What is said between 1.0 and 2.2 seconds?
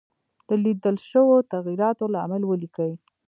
شوو تغیراتو